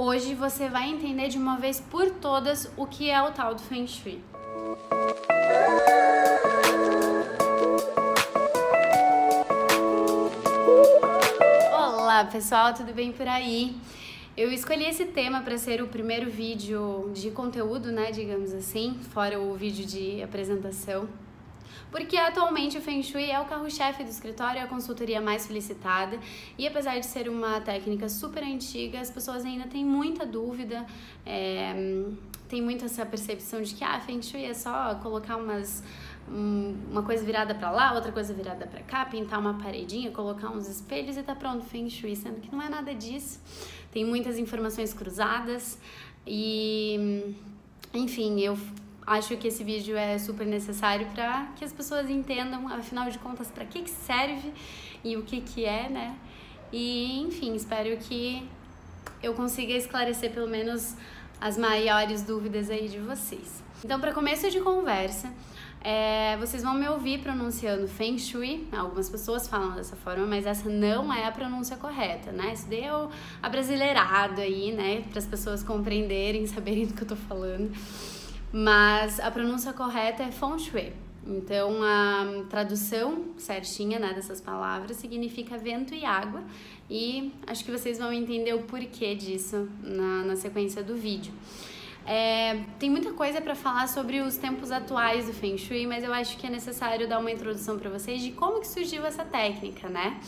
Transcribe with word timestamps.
Hoje 0.00 0.32
você 0.32 0.68
vai 0.68 0.88
entender 0.88 1.26
de 1.26 1.36
uma 1.36 1.56
vez 1.56 1.80
por 1.80 2.08
todas 2.08 2.70
o 2.76 2.86
que 2.86 3.10
é 3.10 3.20
o 3.20 3.32
tal 3.32 3.52
do 3.52 3.60
Feng 3.60 3.84
Shui. 3.84 4.20
Olá 11.72 12.24
pessoal, 12.30 12.72
tudo 12.72 12.94
bem 12.94 13.10
por 13.10 13.26
aí? 13.26 13.74
Eu 14.36 14.52
escolhi 14.52 14.84
esse 14.84 15.04
tema 15.04 15.40
para 15.40 15.58
ser 15.58 15.82
o 15.82 15.88
primeiro 15.88 16.30
vídeo 16.30 17.10
de 17.12 17.32
conteúdo, 17.32 17.90
né, 17.90 18.12
digamos 18.12 18.52
assim, 18.52 19.00
fora 19.10 19.40
o 19.40 19.52
vídeo 19.56 19.84
de 19.84 20.22
apresentação 20.22 21.08
porque 21.90 22.16
atualmente 22.16 22.76
o 22.78 22.80
Feng 22.80 23.02
Shui 23.02 23.30
é 23.30 23.40
o 23.40 23.44
carro-chefe 23.44 24.04
do 24.04 24.10
escritório, 24.10 24.58
é 24.58 24.62
a 24.62 24.66
consultoria 24.66 25.20
mais 25.20 25.42
solicitada 25.42 26.18
e 26.56 26.66
apesar 26.66 26.98
de 26.98 27.06
ser 27.06 27.28
uma 27.28 27.60
técnica 27.60 28.08
super 28.08 28.42
antiga, 28.42 29.00
as 29.00 29.10
pessoas 29.10 29.44
ainda 29.44 29.66
têm 29.66 29.84
muita 29.84 30.26
dúvida, 30.26 30.86
é, 31.24 31.74
tem 32.48 32.62
muito 32.62 32.84
essa 32.84 33.04
percepção 33.04 33.62
de 33.62 33.74
que 33.74 33.84
ah, 33.84 34.00
Feng 34.00 34.22
Shui 34.22 34.44
é 34.44 34.54
só 34.54 34.94
colocar 34.96 35.36
umas 35.36 35.82
uma 36.30 37.02
coisa 37.02 37.24
virada 37.24 37.54
para 37.54 37.70
lá, 37.70 37.94
outra 37.94 38.12
coisa 38.12 38.34
virada 38.34 38.66
para 38.66 38.82
cá, 38.82 39.06
pintar 39.06 39.38
uma 39.38 39.54
paredinha, 39.54 40.10
colocar 40.10 40.50
uns 40.50 40.68
espelhos 40.68 41.16
e 41.16 41.22
tá 41.22 41.34
pronto 41.34 41.64
Feng 41.64 41.88
Shui, 41.88 42.14
sendo 42.14 42.40
que 42.40 42.54
não 42.54 42.60
é 42.60 42.68
nada 42.68 42.94
disso. 42.94 43.40
Tem 43.90 44.04
muitas 44.04 44.38
informações 44.38 44.92
cruzadas 44.92 45.78
e 46.26 47.34
enfim, 47.94 48.40
eu 48.40 48.58
acho 49.08 49.36
que 49.38 49.48
esse 49.48 49.64
vídeo 49.64 49.96
é 49.96 50.18
super 50.18 50.46
necessário 50.46 51.06
para 51.14 51.46
que 51.56 51.64
as 51.64 51.72
pessoas 51.72 52.10
entendam, 52.10 52.68
afinal 52.68 53.08
de 53.08 53.18
contas, 53.18 53.48
para 53.50 53.64
que, 53.64 53.82
que 53.82 53.90
serve 53.90 54.52
e 55.02 55.16
o 55.16 55.22
que, 55.22 55.40
que 55.40 55.64
é, 55.64 55.88
né? 55.88 56.14
E, 56.70 57.20
enfim, 57.20 57.54
espero 57.54 57.96
que 57.96 58.46
eu 59.22 59.32
consiga 59.32 59.72
esclarecer 59.72 60.30
pelo 60.32 60.48
menos 60.48 60.94
as 61.40 61.56
maiores 61.56 62.22
dúvidas 62.22 62.68
aí 62.68 62.88
de 62.88 62.98
vocês. 62.98 63.62
Então, 63.82 63.98
para 63.98 64.12
começo 64.12 64.50
de 64.50 64.60
conversa, 64.60 65.32
é, 65.80 66.36
vocês 66.36 66.62
vão 66.62 66.74
me 66.74 66.86
ouvir 66.88 67.20
pronunciando 67.20 67.88
Feng 67.88 68.18
Shui. 68.18 68.68
Algumas 68.76 69.08
pessoas 69.08 69.48
falam 69.48 69.74
dessa 69.74 69.96
forma, 69.96 70.26
mas 70.26 70.44
essa 70.44 70.68
não 70.68 71.10
é 71.12 71.24
a 71.24 71.32
pronúncia 71.32 71.76
correta, 71.76 72.30
né? 72.30 72.52
Isso 72.52 72.68
deu 72.68 73.08
abrasileirado 73.42 74.40
aí, 74.40 74.72
né? 74.72 75.04
Para 75.08 75.20
as 75.20 75.26
pessoas 75.26 75.62
compreenderem, 75.62 76.44
saberem 76.48 76.86
do 76.86 76.92
que 76.92 77.02
eu 77.02 77.08
tô 77.08 77.16
falando 77.16 77.72
mas 78.52 79.20
a 79.20 79.30
pronúncia 79.30 79.72
correta 79.72 80.22
é 80.22 80.30
feng 80.30 80.58
shui. 80.58 80.92
Então, 81.26 81.82
a 81.82 82.44
tradução 82.48 83.34
certinha 83.36 83.98
né, 83.98 84.14
dessas 84.14 84.40
palavras 84.40 84.96
significa 84.96 85.58
vento 85.58 85.94
e 85.94 86.04
água, 86.04 86.42
e 86.88 87.32
acho 87.46 87.62
que 87.64 87.70
vocês 87.70 87.98
vão 87.98 88.10
entender 88.10 88.54
o 88.54 88.62
porquê 88.62 89.14
disso 89.14 89.68
na, 89.82 90.24
na 90.24 90.36
sequência 90.36 90.82
do 90.82 90.96
vídeo. 90.96 91.32
É, 92.10 92.64
tem 92.78 92.88
muita 92.88 93.12
coisa 93.12 93.38
para 93.38 93.54
falar 93.54 93.86
sobre 93.86 94.20
os 94.20 94.38
tempos 94.38 94.70
atuais 94.70 95.26
do 95.26 95.34
Feng 95.34 95.58
Shui, 95.58 95.86
mas 95.86 96.02
eu 96.02 96.10
acho 96.10 96.38
que 96.38 96.46
é 96.46 96.50
necessário 96.50 97.06
dar 97.06 97.18
uma 97.18 97.30
introdução 97.30 97.78
para 97.78 97.90
vocês 97.90 98.22
de 98.22 98.30
como 98.32 98.60
que 98.60 98.66
surgiu 98.66 99.04
essa 99.04 99.26
técnica, 99.26 99.90
né? 99.90 100.18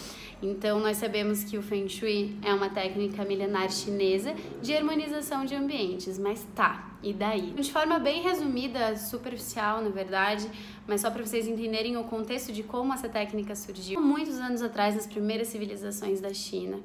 Então, 0.43 0.79
nós 0.79 0.99
sabemos 0.99 1.43
que 1.43 1.57
o 1.57 1.63
Feng 1.63 1.89
Shui 1.89 2.37
é 2.43 2.53
uma 2.53 2.69
técnica 2.69 3.25
milenar 3.25 3.71
chinesa 3.71 4.35
de 4.61 4.77
harmonização 4.77 5.47
de 5.47 5.55
ambientes, 5.55 6.19
mas 6.19 6.47
tá, 6.55 6.91
e 7.03 7.15
daí? 7.15 7.53
De 7.53 7.73
forma 7.73 7.99
bem 7.99 8.21
resumida, 8.21 8.95
superficial, 8.99 9.81
na 9.81 9.89
verdade, 9.89 10.51
mas 10.87 11.01
só 11.01 11.11
para 11.11 11.25
vocês 11.25 11.49
entenderem 11.49 11.97
o 11.97 12.05
contexto 12.05 12.53
de 12.53 12.63
como 12.63 12.93
essa 12.93 13.09
técnica 13.09 13.57
surgiu. 13.57 14.03
Muitos 14.03 14.39
anos 14.39 14.61
atrás, 14.61 14.95
nas 14.97 15.07
primeiras 15.07 15.49
civilizações 15.49 16.21
da 16.21 16.35
China, 16.35 16.79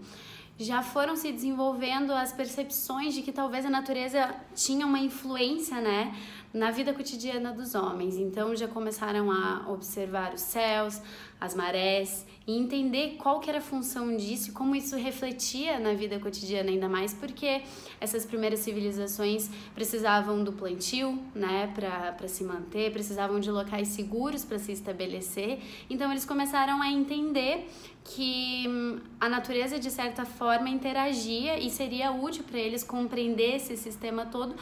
já 0.57 0.81
foram 0.81 1.15
se 1.15 1.31
desenvolvendo 1.31 2.11
as 2.11 2.31
percepções 2.31 3.13
de 3.13 3.21
que 3.21 3.31
talvez 3.31 3.65
a 3.65 3.69
natureza 3.69 4.33
tinha 4.55 4.85
uma 4.85 4.99
influência, 4.99 5.81
né, 5.81 6.15
na 6.53 6.71
vida 6.71 6.93
cotidiana 6.93 7.51
dos 7.51 7.75
homens. 7.75 8.15
Então 8.15 8.55
já 8.55 8.67
começaram 8.67 9.29
a 9.29 9.69
observar 9.69 10.33
os 10.33 10.41
céus, 10.41 11.01
as 11.45 11.55
marés 11.55 12.25
e 12.47 12.55
entender 12.57 13.15
qual 13.17 13.39
que 13.39 13.49
era 13.49 13.59
a 13.59 13.61
função 13.61 14.15
disso 14.15 14.49
e 14.49 14.51
como 14.51 14.75
isso 14.75 14.95
refletia 14.95 15.79
na 15.79 15.93
vida 15.93 16.19
cotidiana 16.19 16.69
ainda 16.69 16.87
mais 16.87 17.13
porque 17.13 17.61
essas 17.99 18.25
primeiras 18.25 18.59
civilizações 18.59 19.49
precisavam 19.73 20.43
do 20.43 20.53
plantio, 20.53 21.19
né, 21.33 21.71
para 21.73 22.27
se 22.27 22.43
manter, 22.43 22.91
precisavam 22.91 23.39
de 23.39 23.49
locais 23.49 23.87
seguros 23.89 24.45
para 24.45 24.59
se 24.59 24.71
estabelecer. 24.71 25.59
Então 25.89 26.11
eles 26.11 26.25
começaram 26.25 26.81
a 26.81 26.89
entender 26.89 27.67
que 28.03 28.65
hum, 28.67 28.99
a 29.19 29.27
natureza 29.27 29.79
de 29.79 29.89
certa 29.89 30.25
forma 30.25 30.69
interagia 30.69 31.59
e 31.59 31.71
seria 31.71 32.11
útil 32.11 32.43
para 32.43 32.59
eles 32.59 32.83
compreender 32.83 33.55
esse 33.55 33.75
sistema 33.75 34.27
todo 34.27 34.55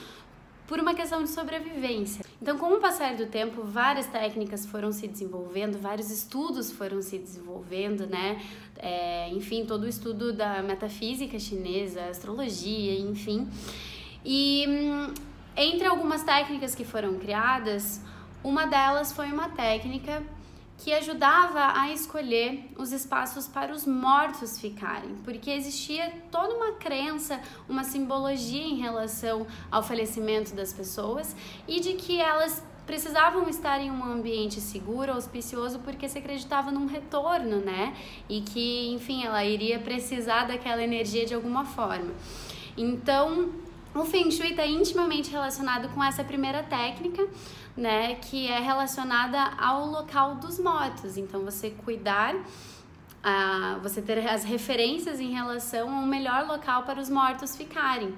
por 0.73 0.79
uma 0.79 0.95
questão 0.95 1.21
de 1.21 1.29
sobrevivência. 1.29 2.25
Então, 2.41 2.57
com 2.57 2.73
o 2.73 2.79
passar 2.79 3.15
do 3.15 3.27
tempo, 3.27 3.61
várias 3.61 4.07
técnicas 4.07 4.65
foram 4.65 4.91
se 4.91 5.07
desenvolvendo, 5.07 5.79
vários 5.79 6.09
estudos 6.09 6.71
foram 6.71 6.99
se 6.99 7.19
desenvolvendo, 7.19 8.07
né? 8.07 8.41
É, 8.79 9.29
enfim, 9.29 9.67
todo 9.67 9.83
o 9.83 9.87
estudo 9.87 10.33
da 10.33 10.63
metafísica 10.63 11.37
chinesa, 11.37 12.05
astrologia, 12.05 12.99
enfim. 12.99 13.47
E 14.25 14.65
hum, 14.67 15.13
entre 15.55 15.85
algumas 15.85 16.23
técnicas 16.23 16.73
que 16.73 16.83
foram 16.83 17.19
criadas, 17.19 18.01
uma 18.43 18.65
delas 18.65 19.13
foi 19.13 19.31
uma 19.31 19.49
técnica 19.49 20.23
que 20.83 20.93
ajudava 20.93 21.79
a 21.79 21.93
escolher 21.93 22.69
os 22.77 22.91
espaços 22.91 23.47
para 23.47 23.71
os 23.71 23.85
mortos 23.85 24.59
ficarem, 24.59 25.15
porque 25.23 25.49
existia 25.49 26.11
toda 26.29 26.53
uma 26.53 26.73
crença, 26.73 27.39
uma 27.69 27.85
simbologia 27.85 28.61
em 28.61 28.75
relação 28.75 29.47
ao 29.71 29.81
falecimento 29.81 30.53
das 30.53 30.73
pessoas 30.73 31.33
e 31.65 31.79
de 31.79 31.93
que 31.93 32.19
elas 32.19 32.61
precisavam 32.85 33.47
estar 33.47 33.79
em 33.79 33.89
um 33.89 34.03
ambiente 34.03 34.59
seguro, 34.59 35.13
auspicioso, 35.13 35.79
porque 35.79 36.09
se 36.09 36.17
acreditava 36.17 36.69
num 36.69 36.85
retorno, 36.85 37.61
né? 37.61 37.95
E 38.27 38.41
que, 38.41 38.89
enfim, 38.89 39.23
ela 39.23 39.41
iria 39.45 39.79
precisar 39.79 40.47
daquela 40.47 40.83
energia 40.83 41.25
de 41.25 41.33
alguma 41.33 41.63
forma. 41.63 42.11
Então, 42.75 43.53
o 43.95 44.05
Feng 44.05 44.31
Shui 44.31 44.51
está 44.51 44.65
intimamente 44.65 45.29
relacionado 45.29 45.89
com 45.89 46.03
essa 46.03 46.23
primeira 46.23 46.63
técnica, 46.63 47.27
né, 47.77 48.15
que 48.15 48.47
é 48.47 48.59
relacionada 48.59 49.39
ao 49.59 49.87
local 49.87 50.35
dos 50.35 50.59
mortos. 50.59 51.17
Então, 51.17 51.43
você 51.45 51.69
cuidar, 51.69 52.35
uh, 53.23 53.79
você 53.81 54.01
ter 54.01 54.19
as 54.27 54.43
referências 54.43 55.19
em 55.19 55.31
relação 55.31 55.93
ao 55.93 56.05
melhor 56.05 56.45
local 56.45 56.83
para 56.83 56.99
os 56.99 57.09
mortos 57.09 57.55
ficarem. 57.55 58.13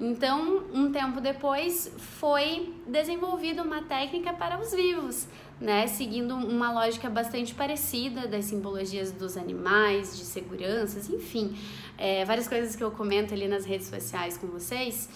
Então, 0.00 0.64
um 0.74 0.90
tempo 0.90 1.20
depois, 1.20 1.92
foi 1.96 2.74
desenvolvida 2.86 3.62
uma 3.62 3.82
técnica 3.82 4.32
para 4.32 4.60
os 4.60 4.72
vivos, 4.72 5.26
né, 5.58 5.86
seguindo 5.86 6.34
uma 6.34 6.70
lógica 6.70 7.08
bastante 7.08 7.54
parecida 7.54 8.28
das 8.28 8.44
simbologias 8.44 9.10
dos 9.10 9.38
animais, 9.38 10.16
de 10.18 10.24
seguranças, 10.24 11.08
enfim, 11.08 11.56
é, 11.96 12.24
várias 12.26 12.46
coisas 12.46 12.76
que 12.76 12.84
eu 12.84 12.90
comento 12.90 13.32
ali 13.32 13.48
nas 13.48 13.64
redes 13.64 13.86
sociais 13.86 14.36
com 14.36 14.48
vocês, 14.48 15.08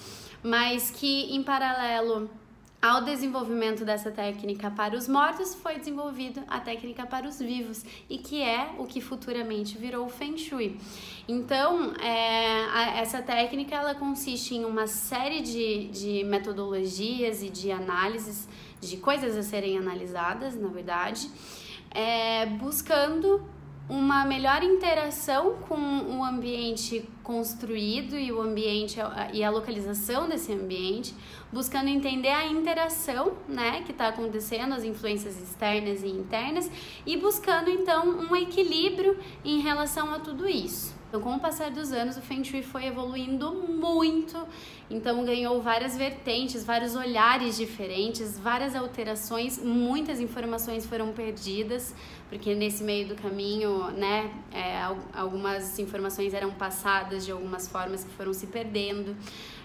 mas 0.42 0.90
que 0.90 1.34
em 1.34 1.42
paralelo 1.42 2.30
ao 2.82 3.02
desenvolvimento 3.02 3.84
dessa 3.84 4.10
técnica 4.10 4.70
para 4.70 4.96
os 4.96 5.06
mortos, 5.06 5.54
foi 5.54 5.78
desenvolvida 5.78 6.42
a 6.48 6.58
técnica 6.60 7.06
para 7.06 7.28
os 7.28 7.38
vivos, 7.38 7.84
e 8.08 8.16
que 8.16 8.42
é 8.42 8.70
o 8.78 8.86
que 8.86 9.00
futuramente 9.00 9.76
virou 9.76 10.06
o 10.06 10.08
Feng 10.08 10.38
Shui. 10.38 10.78
Então, 11.28 11.92
é, 11.96 12.64
a, 12.72 12.96
essa 12.96 13.20
técnica 13.20 13.74
ela 13.74 13.94
consiste 13.94 14.54
em 14.54 14.64
uma 14.64 14.86
série 14.86 15.42
de, 15.42 15.88
de 15.88 16.24
metodologias 16.24 17.42
e 17.42 17.50
de 17.50 17.70
análises 17.70 18.48
de 18.80 18.96
coisas 18.96 19.36
a 19.36 19.42
serem 19.42 19.76
analisadas, 19.76 20.58
na 20.58 20.68
verdade, 20.68 21.30
é, 21.90 22.46
buscando 22.46 23.44
uma 23.90 24.24
melhor 24.24 24.62
interação 24.62 25.56
com 25.68 25.74
o 25.74 26.24
ambiente 26.24 27.08
construído 27.24 28.16
e 28.16 28.30
o 28.30 28.40
ambiente 28.40 28.98
e 29.32 29.42
a 29.42 29.50
localização 29.50 30.28
desse 30.28 30.52
ambiente, 30.52 31.12
buscando 31.52 31.88
entender 31.88 32.28
a 32.28 32.46
interação, 32.46 33.32
né, 33.48 33.82
que 33.82 33.90
está 33.90 34.06
acontecendo, 34.06 34.74
as 34.74 34.84
influências 34.84 35.36
externas 35.42 36.04
e 36.04 36.08
internas, 36.08 36.70
e 37.04 37.16
buscando 37.16 37.68
então 37.68 38.08
um 38.08 38.36
equilíbrio 38.36 39.18
em 39.44 39.58
relação 39.58 40.14
a 40.14 40.20
tudo 40.20 40.48
isso. 40.48 40.99
Então, 41.10 41.20
com 41.20 41.34
o 41.34 41.40
passar 41.40 41.72
dos 41.72 41.92
anos, 41.92 42.16
o 42.16 42.20
Feng 42.20 42.44
Shui 42.44 42.62
foi 42.62 42.86
evoluindo 42.86 43.52
muito, 43.52 44.46
então 44.88 45.24
ganhou 45.24 45.60
várias 45.60 45.96
vertentes, 45.96 46.62
vários 46.62 46.94
olhares 46.94 47.56
diferentes, 47.56 48.38
várias 48.38 48.76
alterações, 48.76 49.58
muitas 49.58 50.20
informações 50.20 50.86
foram 50.86 51.12
perdidas, 51.12 51.92
porque 52.28 52.54
nesse 52.54 52.84
meio 52.84 53.08
do 53.08 53.16
caminho, 53.16 53.90
né, 53.90 54.30
é, 54.52 54.82
algumas 55.12 55.80
informações 55.80 56.32
eram 56.32 56.52
passadas 56.52 57.26
de 57.26 57.32
algumas 57.32 57.66
formas 57.66 58.04
que 58.04 58.10
foram 58.12 58.32
se 58.32 58.46
perdendo. 58.46 59.16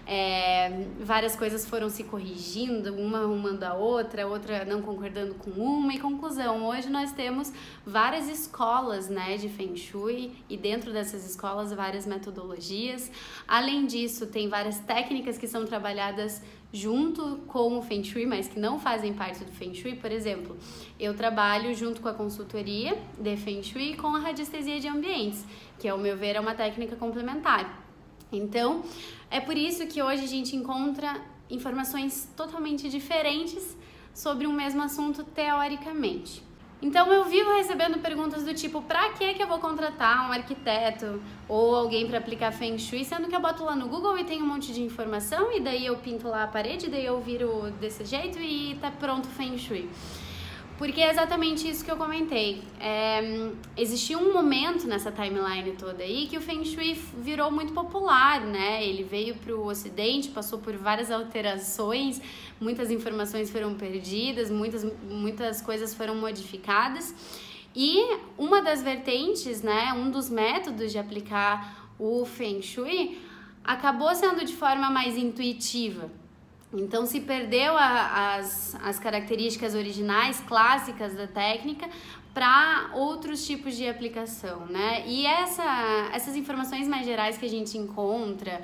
É, 0.08 0.86
várias 1.00 1.36
coisas 1.36 1.68
foram 1.68 1.90
se 1.90 2.04
corrigindo, 2.04 2.94
uma 2.94 3.22
arrumando 3.22 3.64
a 3.64 3.74
outra, 3.74 4.28
outra 4.28 4.64
não 4.64 4.82
concordando 4.82 5.34
com 5.36 5.50
uma, 5.50 5.94
e 5.94 6.00
conclusão, 6.00 6.68
hoje 6.68 6.90
nós 6.90 7.12
temos 7.12 7.52
várias 7.84 8.30
escolas 8.30 9.10
né, 9.10 9.36
de 9.38 9.50
Feng 9.50 9.76
Shui 9.76 10.32
e 10.48 10.56
dentro 10.56 10.94
dessas 10.94 11.28
escolas 11.28 11.74
várias 11.74 12.06
metodologias. 12.06 13.12
Além 13.48 13.88
disso, 13.88 14.28
tem 14.28 14.48
várias 14.48 14.78
técnicas 14.80 15.40
que 15.40 15.48
são 15.48 15.66
trabalhadas 15.66 16.42
junto 16.72 17.38
com 17.48 17.80
o 17.80 17.82
Feng 17.82 18.04
Shui, 18.04 18.28
mas 18.28 18.48
que 18.48 18.60
não 18.60 18.78
fazem 18.78 19.14
parte 19.14 19.44
do 19.44 19.52
Feng 19.52 19.74
Shui. 19.74 19.96
Por 19.96 20.12
exemplo, 20.12 20.56
eu 21.00 21.16
trabalho 21.16 21.74
junto 21.74 22.02
com 22.02 22.10
a 22.10 22.14
consultoria 22.14 22.96
de 23.18 23.38
Feng 23.38 23.64
Shui 23.64 23.96
com 23.96 24.16
a 24.16 24.20
radiestesia 24.20 24.80
de 24.80 24.88
ambientes, 24.88 25.44
que 25.80 25.88
ao 25.88 25.98
meu 25.98 26.16
ver 26.16 26.36
é 26.36 26.40
uma 26.40 26.54
técnica 26.54 26.96
complementar. 26.96 27.85
Então, 28.32 28.84
é 29.30 29.40
por 29.40 29.58
isso 29.58 29.86
que 29.88 30.02
hoje 30.02 30.24
a 30.24 30.28
gente 30.28 30.56
encontra 30.56 31.22
informações 31.50 32.28
totalmente 32.36 32.90
diferentes 32.90 33.78
sobre 34.14 34.48
um 34.48 34.54
mesmo 34.54 34.82
assunto 34.82 35.24
teoricamente. 35.24 36.44
Então 36.82 37.12
eu 37.12 37.24
vivo 37.26 37.52
recebendo 37.54 38.00
perguntas 38.00 38.44
do 38.44 38.54
tipo: 38.54 38.82
para 38.82 39.10
que 39.14 39.34
que 39.34 39.42
eu 39.42 39.48
vou 39.48 39.60
contratar 39.60 40.30
um 40.30 40.32
arquiteto 40.32 41.22
ou 41.48 41.76
alguém 41.76 42.06
para 42.08 42.18
aplicar 42.18 42.52
Feng 42.52 42.78
Shui, 42.78 43.04
sendo 43.04 43.28
que 43.28 43.36
eu 43.36 43.40
boto 43.40 43.64
lá 43.64 43.76
no 43.76 43.88
Google 43.88 44.18
e 44.18 44.24
tem 44.24 44.42
um 44.42 44.46
monte 44.46 44.74
de 44.74 44.82
informação 44.82 45.52
e 45.52 45.60
daí 45.60 45.86
eu 45.86 45.98
pinto 45.98 46.28
lá 46.28 46.44
a 46.44 46.48
parede, 46.48 46.90
daí 46.90 47.06
eu 47.06 47.20
viro 47.22 47.72
desse 47.80 48.04
jeito 48.06 48.40
e 48.40 48.78
tá 48.82 48.92
pronto 48.92 49.28
Feng 49.30 49.58
Shui. 49.58 49.90
Porque 50.78 51.00
é 51.00 51.10
exatamente 51.10 51.70
isso 51.70 51.86
que 51.86 51.92
eu 51.92 51.96
comentei. 51.96 52.62
É, 52.82 53.50
existia 53.78 54.18
um 54.18 54.34
momento 54.34 54.86
nessa 54.86 55.10
timeline 55.10 55.72
toda 55.78 56.04
aí 56.04 56.28
que 56.28 56.38
o 56.38 56.42
Feng 56.42 56.66
Shui 56.66 57.00
virou 57.18 57.50
muito 57.50 57.72
popular, 57.72 58.42
né? 58.42 58.86
Ele 58.86 59.04
veio 59.04 59.36
para 59.36 59.56
o 59.56 59.68
Ocidente, 59.68 60.28
passou 60.30 60.60
por 60.60 60.76
várias 60.76 61.10
alterações, 61.10 62.22
muitas 62.60 62.92
informações 62.92 63.50
foram 63.50 63.74
perdidas, 63.76 64.52
muitas, 64.52 64.86
muitas 65.10 65.62
coisas 65.62 65.94
foram 65.94 66.16
modificadas. 66.16 67.16
E 67.74 68.18
uma 68.38 68.62
das 68.62 68.84
vertentes, 68.84 69.62
né, 69.62 69.94
um 69.94 70.10
dos 70.10 70.30
métodos 70.30 70.92
de 70.92 70.98
aplicar 70.98 71.90
o 71.98 72.26
Feng 72.26 72.62
Shui 72.62 73.18
acabou 73.64 74.14
sendo 74.14 74.44
de 74.44 74.54
forma 74.54 74.90
mais 74.90 75.18
intuitiva. 75.18 76.12
Então 76.76 77.06
se 77.06 77.22
perdeu 77.22 77.78
a, 77.78 78.36
as, 78.36 78.76
as 78.84 79.00
características 79.00 79.74
originais, 79.74 80.42
clássicas 80.48 81.14
da 81.16 81.28
técnica, 81.28 81.90
para 82.34 82.92
outros 82.94 83.46
tipos 83.48 83.78
de 83.78 83.88
aplicação, 83.88 84.66
né? 84.66 85.04
E 85.08 85.26
essa, 85.26 86.10
essas 86.14 86.36
informações 86.36 86.88
mais 86.88 87.06
gerais 87.06 87.38
que 87.38 87.46
a 87.46 87.50
gente 87.50 87.78
encontra 87.78 88.62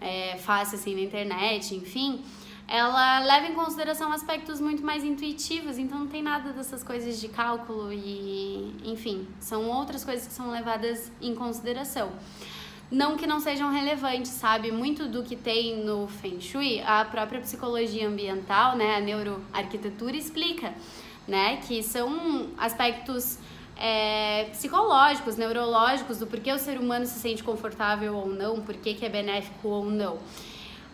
é, 0.00 0.36
fácil 0.36 0.76
assim 0.78 0.94
na 0.94 1.00
internet, 1.00 1.74
enfim, 1.74 2.22
ela 2.68 3.20
leva 3.20 3.46
em 3.46 3.54
consideração 3.54 4.12
aspectos 4.12 4.60
muito 4.60 4.82
mais 4.82 5.04
intuitivos, 5.04 5.78
então 5.78 5.98
não 5.98 6.06
tem 6.06 6.22
nada 6.22 6.52
dessas 6.52 6.82
coisas 6.82 7.20
de 7.20 7.28
cálculo 7.28 7.92
e, 7.92 8.74
enfim, 8.84 9.26
são 9.38 9.70
outras 9.70 10.04
coisas 10.04 10.26
que 10.26 10.32
são 10.32 10.50
levadas 10.50 11.10
em 11.20 11.34
consideração. 11.34 12.12
Não 12.90 13.16
que 13.16 13.26
não 13.26 13.40
sejam 13.40 13.72
relevantes, 13.72 14.30
sabe? 14.30 14.70
Muito 14.70 15.08
do 15.08 15.22
que 15.22 15.34
tem 15.34 15.84
no 15.84 16.06
Feng 16.06 16.40
Shui, 16.40 16.80
a 16.82 17.04
própria 17.04 17.40
psicologia 17.40 18.06
ambiental, 18.06 18.76
né, 18.76 18.96
a 18.96 19.00
neuroarquitetura 19.00 20.16
explica, 20.16 20.74
né, 21.26 21.56
que 21.66 21.82
são 21.82 22.50
aspectos 22.58 23.38
é, 23.76 24.44
psicológicos, 24.52 25.36
neurológicos, 25.36 26.18
do 26.18 26.26
porquê 26.26 26.52
o 26.52 26.58
ser 26.58 26.78
humano 26.78 27.06
se 27.06 27.18
sente 27.18 27.42
confortável 27.42 28.14
ou 28.14 28.28
não, 28.28 28.60
porquê 28.60 28.94
que 28.94 29.04
é 29.04 29.08
benéfico 29.08 29.68
ou 29.68 29.84
não. 29.86 30.18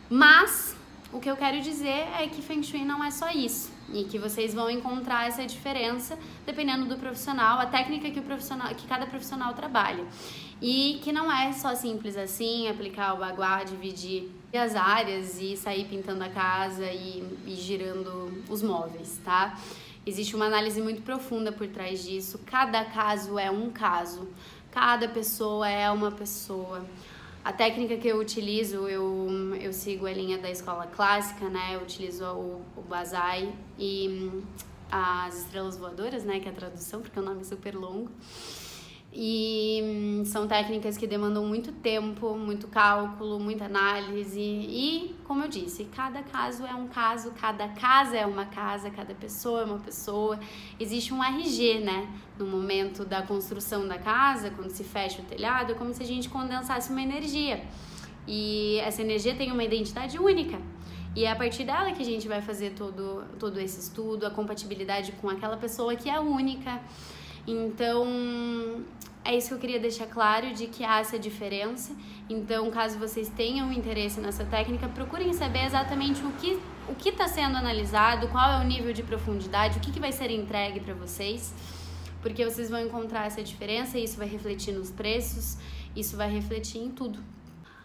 Mas 0.09 0.70
o 1.13 1.19
que 1.19 1.31
eu 1.31 1.37
quero 1.37 1.61
dizer 1.61 2.07
é 2.19 2.29
que 2.29 2.41
Feng 2.41 2.63
Shui 2.63 2.85
não 2.85 3.03
é 3.03 3.11
só 3.11 3.31
isso 3.31 3.71
e 3.93 4.05
que 4.05 4.19
vocês 4.19 4.55
vão 4.55 4.71
encontrar 4.71 5.27
essa 5.27 5.45
diferença 5.45 6.17
dependendo 6.47 6.87
do 6.87 6.97
profissional, 6.97 7.59
a 7.59 7.67
técnica 7.67 8.11
que 8.11 8.21
o 8.21 8.23
profissional, 8.23 8.69
que 8.75 8.87
cada 8.87 9.07
profissional 9.07 9.53
trabalha. 9.55 10.05
E 10.63 11.01
que 11.03 11.11
não 11.11 11.33
é 11.33 11.53
só 11.53 11.75
simples 11.75 12.17
assim, 12.17 12.69
aplicar 12.69 13.15
o 13.15 13.19
baguá, 13.19 13.65
dividir 13.65 14.31
as 14.55 14.77
áreas 14.77 15.41
e 15.41 15.57
sair 15.57 15.87
pintando 15.87 16.23
a 16.23 16.29
casa 16.29 16.85
e, 16.85 17.25
e 17.47 17.55
girando 17.57 18.45
os 18.49 18.63
móveis, 18.63 19.21
tá? 19.25 19.59
Existe 20.07 20.37
uma 20.37 20.47
análise 20.47 20.81
muito 20.81 21.03
profunda 21.03 21.51
por 21.51 21.67
trás 21.67 22.03
disso. 22.05 22.39
Cada 22.47 22.85
caso 22.85 23.39
é 23.39 23.51
um 23.51 23.71
caso, 23.71 24.29
cada 24.71 25.09
pessoa 25.09 25.69
é 25.69 25.91
uma 25.91 26.11
pessoa. 26.11 26.85
A 27.43 27.53
técnica 27.53 27.97
que 27.97 28.07
eu 28.07 28.19
utilizo, 28.19 28.87
eu, 28.87 29.55
eu 29.59 29.73
sigo 29.73 30.07
a 30.07 30.13
linha 30.13 30.37
da 30.37 30.51
escola 30.51 30.87
clássica, 30.87 31.49
né? 31.49 31.75
Eu 31.75 31.81
utilizo 31.81 32.25
o, 32.25 32.63
o 32.77 32.83
Bazai 32.83 33.51
e 33.79 34.09
hum, 34.09 34.43
as 34.91 35.39
estrelas 35.39 35.77
voadoras, 35.79 36.23
né? 36.23 36.39
Que 36.39 36.49
é 36.49 36.51
a 36.51 36.55
tradução, 36.55 37.01
porque 37.01 37.19
o 37.19 37.23
nome 37.23 37.41
é 37.41 37.45
super 37.45 37.75
longo. 37.75 38.11
E 39.13 39.81
hum, 39.83 40.25
são 40.25 40.47
técnicas 40.47 40.97
que 40.97 41.05
demandam 41.05 41.45
muito 41.45 41.73
tempo, 41.73 42.37
muito 42.37 42.69
cálculo, 42.69 43.41
muita 43.41 43.65
análise. 43.65 44.41
E, 44.41 45.17
como 45.25 45.43
eu 45.45 45.49
disse, 45.49 45.85
cada 45.87 46.23
caso 46.23 46.65
é 46.65 46.75
um 46.75 46.87
caso, 46.87 47.33
cada 47.33 47.69
casa 47.69 48.17
é 48.17 48.25
uma 48.25 48.47
casa, 48.47 48.89
cada 48.89 49.13
pessoa 49.13 49.63
é 49.63 49.65
uma 49.65 49.81
pessoa. 49.81 50.39
Existe 50.79 51.13
um 51.13 51.23
RG, 51.23 51.81
né? 51.81 52.09
No 52.39 52.47
momento 52.47 53.05
da 53.05 53.21
construção 53.23 53.89
da 53.89 53.99
casa, 53.99 54.51
quando 54.51 54.71
se 54.71 54.85
fecha 54.85 55.21
o 55.21 55.25
telhado, 55.25 55.73
é 55.73 55.75
como 55.75 55.93
se 55.93 56.03
a 56.03 56.07
gente 56.07 56.29
condensasse 56.29 56.91
uma 56.93 57.03
energia. 57.03 57.65
E 58.29 58.79
essa 58.79 59.03
energia 59.03 59.35
tem 59.35 59.51
uma 59.51 59.65
identidade 59.65 60.21
única. 60.21 60.57
E 61.17 61.25
é 61.25 61.33
a 61.33 61.35
partir 61.35 61.65
dela 61.65 61.91
que 61.91 62.01
a 62.01 62.05
gente 62.05 62.29
vai 62.29 62.41
fazer 62.41 62.75
todo, 62.75 63.25
todo 63.41 63.59
esse 63.59 63.81
estudo, 63.81 64.25
a 64.25 64.31
compatibilidade 64.31 65.11
com 65.21 65.29
aquela 65.29 65.57
pessoa 65.57 65.97
que 65.97 66.09
é 66.09 66.21
única. 66.21 66.81
Então, 67.47 68.07
é 69.25 69.37
isso 69.37 69.49
que 69.49 69.55
eu 69.55 69.59
queria 69.59 69.79
deixar 69.79 70.07
claro 70.07 70.53
de 70.55 70.67
que 70.67 70.83
há 70.83 71.01
essa 71.01 71.19
diferença. 71.19 71.95
Então, 72.29 72.71
caso 72.71 72.99
vocês 72.99 73.29
tenham 73.29 73.73
interesse 73.73 74.21
nessa 74.21 74.45
técnica, 74.45 74.89
procurem 74.89 75.33
saber 75.33 75.65
exatamente 75.65 76.25
o 76.25 76.33
que 76.33 76.59
o 76.89 76.95
que 76.95 77.11
está 77.11 77.29
sendo 77.29 77.57
analisado, 77.57 78.27
qual 78.29 78.51
é 78.51 78.65
o 78.65 78.67
nível 78.67 78.93
de 78.93 79.05
profundidade, 79.05 79.79
o 79.79 79.81
que, 79.81 79.93
que 79.93 80.01
vai 80.01 80.11
ser 80.11 80.29
entregue 80.29 80.81
para 80.81 80.93
vocês, 80.93 81.55
porque 82.21 82.45
vocês 82.45 82.69
vão 82.69 82.81
encontrar 82.81 83.27
essa 83.27 83.43
diferença 83.45 83.97
e 83.97 84.03
isso 84.03 84.19
vai 84.19 84.27
refletir 84.27 84.75
nos 84.75 84.91
preços, 84.91 85.57
isso 85.95 86.17
vai 86.17 86.29
refletir 86.29 86.79
em 86.79 86.91
tudo. 86.91 87.23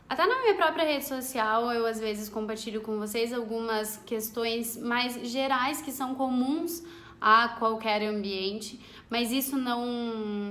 Até 0.10 0.26
na 0.26 0.40
minha 0.40 0.56
própria 0.56 0.86
rede 0.86 1.06
social, 1.06 1.72
eu 1.72 1.86
às 1.86 2.00
vezes 2.00 2.30
compartilho 2.30 2.82
com 2.82 2.98
vocês 2.98 3.32
algumas 3.32 3.98
questões 4.06 4.76
mais 4.76 5.30
gerais 5.30 5.82
que 5.82 5.92
são 5.92 6.16
comuns 6.16 6.84
a 7.28 7.50
qualquer 7.50 8.04
ambiente, 8.04 8.80
mas 9.10 9.32
isso 9.32 9.58
não, 9.58 9.84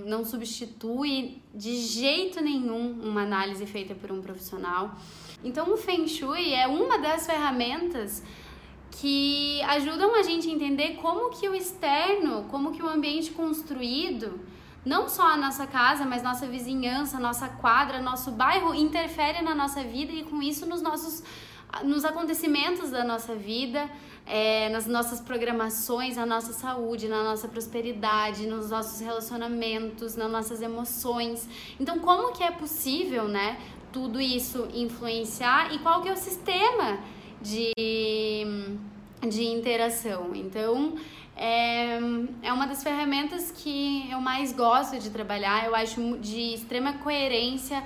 não 0.04 0.24
substitui 0.24 1.40
de 1.54 1.76
jeito 1.76 2.40
nenhum 2.40 3.00
uma 3.00 3.22
análise 3.22 3.64
feita 3.64 3.94
por 3.94 4.10
um 4.10 4.20
profissional. 4.20 4.96
Então, 5.44 5.72
o 5.72 5.76
Feng 5.76 6.08
Shui 6.08 6.52
é 6.52 6.66
uma 6.66 6.98
das 6.98 7.26
ferramentas 7.26 8.24
que 8.90 9.62
ajudam 9.62 10.16
a 10.16 10.24
gente 10.24 10.48
a 10.48 10.52
entender 10.52 10.96
como 10.96 11.30
que 11.30 11.48
o 11.48 11.54
externo, 11.54 12.46
como 12.50 12.72
que 12.72 12.82
o 12.82 12.88
ambiente 12.88 13.30
construído, 13.30 14.40
não 14.84 15.08
só 15.08 15.28
a 15.28 15.36
nossa 15.36 15.68
casa, 15.68 16.04
mas 16.04 16.24
nossa 16.24 16.44
vizinhança, 16.44 17.20
nossa 17.20 17.48
quadra, 17.48 18.02
nosso 18.02 18.32
bairro 18.32 18.74
interfere 18.74 19.42
na 19.42 19.54
nossa 19.54 19.84
vida 19.84 20.10
e 20.12 20.24
com 20.24 20.42
isso 20.42 20.66
nos 20.66 20.82
nossos 20.82 21.22
nos 21.82 22.04
acontecimentos 22.04 22.90
da 22.90 23.02
nossa 23.02 23.34
vida, 23.34 23.88
é, 24.26 24.68
nas 24.70 24.86
nossas 24.86 25.20
programações, 25.20 26.16
na 26.16 26.24
nossa 26.24 26.52
saúde, 26.52 27.08
na 27.08 27.22
nossa 27.22 27.48
prosperidade, 27.48 28.46
nos 28.46 28.70
nossos 28.70 29.00
relacionamentos, 29.00 30.16
nas 30.16 30.30
nossas 30.30 30.62
emoções. 30.62 31.48
Então, 31.78 31.98
como 31.98 32.32
que 32.32 32.42
é 32.42 32.50
possível, 32.50 33.28
né, 33.28 33.58
tudo 33.92 34.20
isso 34.20 34.68
influenciar 34.72 35.74
e 35.74 35.78
qual 35.78 36.02
que 36.02 36.08
é 36.08 36.12
o 36.12 36.16
sistema 36.16 36.98
de, 37.40 37.72
de 39.28 39.44
interação? 39.44 40.34
Então, 40.34 40.94
é, 41.36 41.98
é 42.42 42.52
uma 42.52 42.66
das 42.66 42.82
ferramentas 42.82 43.50
que 43.50 44.08
eu 44.10 44.20
mais 44.20 44.52
gosto 44.52 44.98
de 44.98 45.10
trabalhar, 45.10 45.66
eu 45.66 45.74
acho 45.74 46.18
de 46.18 46.54
extrema 46.54 46.94
coerência 46.94 47.82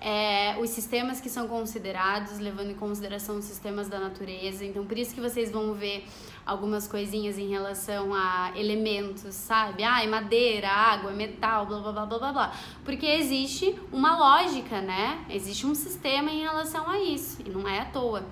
é, 0.00 0.56
os 0.60 0.70
sistemas 0.70 1.20
que 1.20 1.28
são 1.28 1.48
considerados, 1.48 2.38
levando 2.38 2.70
em 2.70 2.74
consideração 2.74 3.38
os 3.38 3.44
sistemas 3.44 3.88
da 3.88 3.98
natureza. 3.98 4.64
Então, 4.64 4.84
por 4.84 4.98
isso 4.98 5.14
que 5.14 5.20
vocês 5.20 5.50
vão 5.50 5.72
ver 5.72 6.06
algumas 6.44 6.86
coisinhas 6.86 7.38
em 7.38 7.48
relação 7.48 8.14
a 8.14 8.52
elementos, 8.54 9.34
sabe? 9.34 9.82
Ah, 9.82 10.02
é 10.02 10.06
madeira, 10.06 10.68
água, 10.68 11.10
metal, 11.10 11.66
blá 11.66 11.80
blá 11.80 11.92
blá 11.92 12.06
blá 12.06 12.18
blá 12.18 12.32
blá. 12.32 12.52
Porque 12.84 13.06
existe 13.06 13.74
uma 13.92 14.16
lógica, 14.16 14.80
né? 14.80 15.24
Existe 15.28 15.66
um 15.66 15.74
sistema 15.74 16.30
em 16.30 16.40
relação 16.42 16.88
a 16.88 17.00
isso, 17.00 17.42
e 17.44 17.50
não 17.50 17.66
é 17.68 17.80
à 17.80 17.84
toa. 17.86 18.24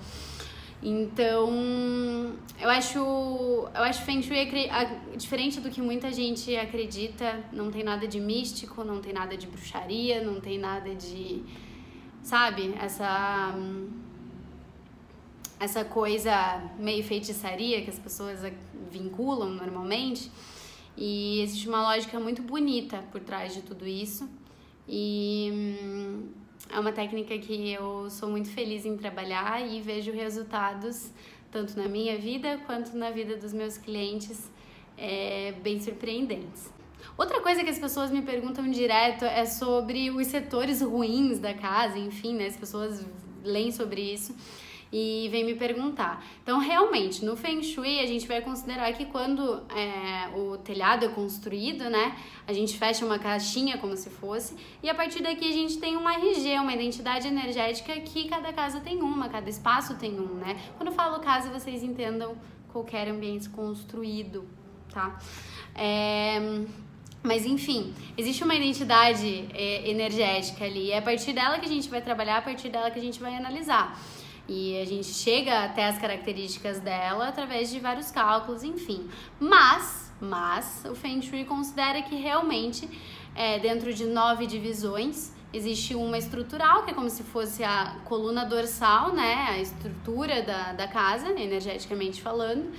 Então, 0.83 2.35
eu 2.61 2.69
acho, 2.69 2.99
eu 2.99 3.83
acho 3.83 4.02
Feng 4.02 4.21
Shui 4.21 4.37
diferente 5.16 5.61
do 5.61 5.71
que 5.71 5.81
muita 5.81 6.12
gente 6.12 6.54
acredita, 6.57 7.43
não 7.52 7.71
tem 7.71 7.83
nada 7.83 8.07
de 8.07 8.21
místico, 8.21 8.85
não 8.85 9.00
tem 9.00 9.12
nada 9.12 9.35
de 9.37 9.47
bruxaria, 9.47 10.23
não 10.23 10.40
tem 10.40 10.59
nada 10.59 10.95
de 10.95 11.43
sabe? 12.23 12.75
Essa 12.81 13.54
essa 15.61 15.85
coisa 15.85 16.62
meio 16.78 17.02
feitiçaria 17.04 17.83
que 17.83 17.90
as 17.90 17.99
pessoas 17.99 18.40
vinculam 18.90 19.50
normalmente. 19.50 20.31
E 20.97 21.40
existe 21.40 21.69
uma 21.69 21.83
lógica 21.83 22.21
muito 22.21 22.43
bonita 22.43 23.02
por 23.11 23.21
trás 23.21 23.54
de 23.54 23.62
tudo 23.62 23.87
isso. 23.87 24.28
E 24.88 25.50
hum, 25.83 26.28
é 26.71 26.78
uma 26.78 26.92
técnica 26.92 27.37
que 27.38 27.73
eu 27.73 28.09
sou 28.11 28.28
muito 28.28 28.49
feliz 28.50 28.85
em 28.85 28.97
trabalhar 28.97 29.66
e 29.66 29.80
vejo 29.80 30.12
resultados 30.12 31.11
tanto 31.50 31.76
na 31.78 31.87
minha 31.87 32.18
vida 32.18 32.59
quanto 32.66 32.97
na 32.97 33.11
vida 33.11 33.37
dos 33.37 33.52
meus 33.52 33.78
clientes 33.78 34.50
é, 34.99 35.52
bem 35.62 35.80
surpreendentes. 35.80 36.73
Outra 37.16 37.40
coisa 37.40 37.62
que 37.62 37.71
as 37.71 37.78
pessoas 37.78 38.11
me 38.11 38.23
perguntam 38.23 38.68
direto 38.71 39.25
é 39.25 39.44
sobre 39.47 40.11
os 40.11 40.26
setores 40.26 40.80
ruins 40.80 41.38
da 41.38 41.54
casa, 41.54 41.99
enfim, 41.99 42.35
né? 42.35 42.47
As 42.47 42.56
pessoas 42.56 43.06
leem 43.44 43.71
sobre 43.71 44.00
isso 44.00 44.35
e 44.96 45.28
vem 45.28 45.42
me 45.44 45.56
perguntar. 45.56 46.24
Então, 46.40 46.60
realmente, 46.60 47.24
no 47.24 47.34
Feng 47.36 47.60
Shui, 47.64 47.98
a 47.98 48.06
gente 48.06 48.28
vai 48.28 48.40
considerar 48.40 48.92
que 48.92 49.06
quando 49.06 49.60
é, 49.68 50.28
o 50.36 50.56
telhado 50.58 51.04
é 51.04 51.08
construído, 51.08 51.90
né, 51.90 52.16
a 52.46 52.52
gente 52.52 52.78
fecha 52.78 53.04
uma 53.04 53.18
caixinha 53.18 53.76
como 53.78 53.96
se 53.96 54.08
fosse, 54.08 54.54
e 54.80 54.88
a 54.88 54.94
partir 54.94 55.20
daqui 55.20 55.48
a 55.48 55.52
gente 55.52 55.78
tem 55.78 55.96
um 55.96 56.08
RG, 56.08 56.60
uma 56.60 56.72
identidade 56.72 57.26
energética 57.26 57.92
que 58.02 58.28
cada 58.28 58.52
casa 58.52 58.78
tem 58.78 59.02
uma, 59.02 59.28
cada 59.28 59.50
espaço 59.50 59.96
tem 59.96 60.12
um, 60.12 60.34
né? 60.34 60.56
Quando 60.76 60.90
eu 60.90 60.94
falo 60.94 61.18
casa, 61.18 61.50
vocês 61.50 61.82
entendam 61.82 62.36
qualquer 62.68 63.08
ambiente 63.08 63.48
construído, 63.48 64.48
tá? 64.92 65.18
É... 65.74 66.64
Mas 67.20 67.44
enfim, 67.46 67.92
existe 68.16 68.44
uma 68.44 68.54
identidade 68.54 69.48
é, 69.54 69.90
energética 69.90 70.64
ali, 70.64 70.92
é 70.92 70.98
a 70.98 71.02
partir 71.02 71.32
dela 71.32 71.58
que 71.58 71.64
a 71.64 71.68
gente 71.68 71.88
vai 71.88 72.00
trabalhar, 72.00 72.36
a 72.36 72.42
partir 72.42 72.68
dela 72.68 72.92
que 72.92 72.98
a 73.00 73.02
gente 73.02 73.18
vai 73.18 73.34
analisar. 73.34 73.98
E 74.48 74.78
a 74.80 74.84
gente 74.84 75.06
chega 75.06 75.64
até 75.64 75.86
as 75.86 75.98
características 75.98 76.78
dela 76.80 77.28
através 77.28 77.70
de 77.70 77.80
vários 77.80 78.10
cálculos, 78.10 78.62
enfim. 78.62 79.08
Mas, 79.40 80.12
mas 80.20 80.84
o 80.84 80.94
Feng 80.94 81.22
Shui 81.22 81.44
considera 81.44 82.02
que 82.02 82.14
realmente 82.14 82.88
é, 83.34 83.58
dentro 83.58 83.92
de 83.92 84.04
nove 84.04 84.46
divisões 84.46 85.32
existe 85.52 85.94
uma 85.94 86.18
estrutural, 86.18 86.84
que 86.84 86.90
é 86.90 86.94
como 86.94 87.08
se 87.08 87.22
fosse 87.22 87.64
a 87.64 87.96
coluna 88.04 88.44
dorsal, 88.44 89.12
né? 89.14 89.46
A 89.50 89.58
estrutura 89.58 90.42
da, 90.42 90.72
da 90.72 90.88
casa, 90.88 91.28
energeticamente 91.40 92.20
falando. 92.20 92.70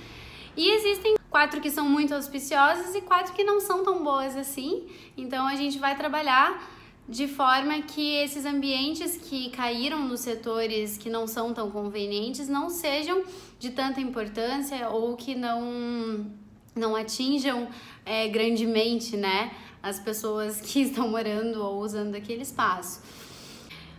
E 0.56 0.70
existem 0.70 1.16
quatro 1.28 1.60
que 1.60 1.70
são 1.70 1.88
muito 1.88 2.14
auspiciosas 2.14 2.94
e 2.94 3.00
quatro 3.00 3.34
que 3.34 3.44
não 3.44 3.60
são 3.60 3.82
tão 3.82 4.04
boas 4.04 4.36
assim. 4.36 4.86
Então 5.16 5.46
a 5.46 5.54
gente 5.54 5.78
vai 5.78 5.96
trabalhar 5.96 6.62
de 7.08 7.28
forma 7.28 7.82
que 7.82 8.16
esses 8.16 8.44
ambientes 8.44 9.16
que 9.16 9.50
caíram 9.50 10.06
nos 10.06 10.20
setores 10.20 10.98
que 10.98 11.08
não 11.08 11.26
são 11.26 11.54
tão 11.54 11.70
convenientes 11.70 12.48
não 12.48 12.68
sejam 12.68 13.22
de 13.58 13.70
tanta 13.70 14.00
importância 14.00 14.88
ou 14.88 15.16
que 15.16 15.34
não, 15.34 16.26
não 16.74 16.96
atinjam 16.96 17.68
é, 18.04 18.26
grandemente 18.26 19.16
né, 19.16 19.52
as 19.82 20.00
pessoas 20.00 20.60
que 20.60 20.80
estão 20.82 21.08
morando 21.08 21.62
ou 21.62 21.80
usando 21.80 22.16
aquele 22.16 22.42
espaço. 22.42 23.00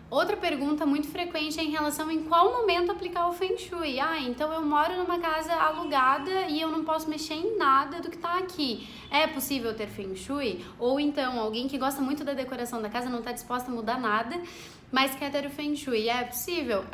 Outra 0.10 0.38
pergunta 0.38 0.86
muito 0.86 1.10
frequente 1.10 1.60
é 1.60 1.64
em 1.64 1.70
relação 1.70 2.10
em 2.10 2.24
qual 2.24 2.54
momento 2.54 2.90
aplicar 2.92 3.28
o 3.28 3.34
Feng 3.34 3.58
Shui. 3.58 4.00
Ah, 4.00 4.18
então 4.22 4.54
eu 4.54 4.62
moro 4.62 4.96
numa 4.96 5.20
casa 5.20 5.54
alugada 5.54 6.48
e 6.48 6.62
eu 6.62 6.72
não 6.72 6.86
posso 6.86 7.10
mexer 7.10 7.34
em 7.34 7.58
nada 7.58 8.00
do 8.00 8.10
que 8.10 8.16
está 8.16 8.38
aqui. 8.38 8.88
É 9.12 9.28
possível 9.28 9.76
ter 9.76 9.88
Feng 9.88 10.16
Shui? 10.16 10.64
Ou 10.80 10.98
então 10.98 11.38
alguém 11.38 11.68
que 11.68 11.78
gosta 11.78 12.02
muito 12.02 12.24
da 12.24 12.34
decoração 12.34 12.82
da 12.82 12.90
casa 12.90 13.10
não 13.10 13.20
está 13.20 13.34
disposta 13.34 13.70
a 13.70 13.74
mudar 13.74 14.00
nada, 14.00 14.42
mas 14.90 15.14
quer 15.14 15.30
ter 15.30 15.46
o 15.46 15.50
Feng 15.50 15.76
Shui. 15.76 16.08
É 16.08 16.24
possível? 16.24 16.86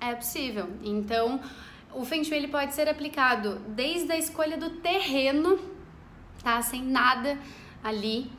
É, 0.00 0.08
é 0.08 0.14
possível. 0.14 0.70
Então, 0.82 1.38
o 1.92 2.02
Feng 2.02 2.24
Shui 2.24 2.38
ele 2.38 2.48
pode 2.48 2.72
ser 2.72 2.88
aplicado 2.88 3.58
desde 3.68 4.10
a 4.10 4.16
escolha 4.16 4.56
do 4.56 4.70
terreno, 4.80 5.58
tá? 6.42 6.62
Sem 6.62 6.82
nada 6.82 7.38
ali, 7.84 8.32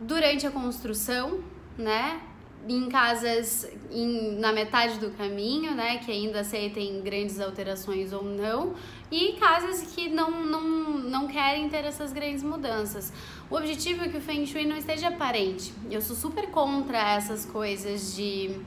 durante 0.00 0.48
a 0.48 0.50
construção, 0.50 1.44
né? 1.78 2.20
Em 2.68 2.88
casas 2.88 3.68
em, 3.90 4.38
na 4.38 4.52
metade 4.52 4.98
do 4.98 5.10
caminho, 5.10 5.74
né, 5.74 5.98
que 5.98 6.10
ainda 6.10 6.40
aceitem 6.40 7.00
grandes 7.02 7.40
alterações 7.40 8.12
ou 8.12 8.22
não, 8.22 8.74
e 9.10 9.32
casas 9.32 9.82
que 9.92 10.08
não, 10.08 10.44
não, 10.44 10.62
não 10.98 11.28
querem 11.28 11.68
ter 11.68 11.84
essas 11.84 12.12
grandes 12.12 12.42
mudanças. 12.42 13.12
O 13.50 13.56
objetivo 13.56 14.04
é 14.04 14.08
que 14.08 14.16
o 14.16 14.20
Feng 14.20 14.46
Shui 14.46 14.64
não 14.64 14.76
esteja 14.76 15.08
aparente. 15.08 15.72
Eu 15.90 16.00
sou 16.00 16.16
super 16.16 16.50
contra 16.50 16.98
essas 17.14 17.44
coisas 17.44 18.14
de 18.14 18.58